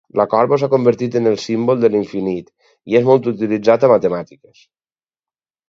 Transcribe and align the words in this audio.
La 0.19 0.25
corba 0.29 0.57
s'ha 0.61 0.69
convertit 0.71 1.17
en 1.19 1.31
el 1.31 1.37
símbol 1.43 1.83
de 1.83 1.91
l'infinit 1.97 2.49
i 2.93 2.99
és 3.03 3.07
molt 3.13 3.31
utilitzat 3.35 3.89
a 3.89 3.93
matemàtiques. 3.95 4.67